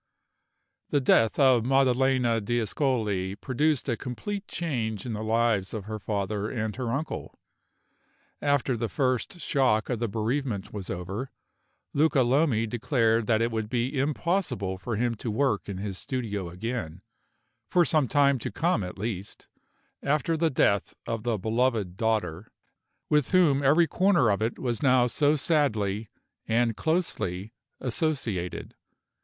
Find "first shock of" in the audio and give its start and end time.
8.89-9.99